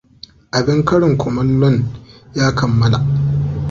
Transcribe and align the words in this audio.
Abin 0.57 0.83
karin 0.83 1.17
kumallon 1.17 1.77
ya 2.35 2.51
kammala. 2.55 2.99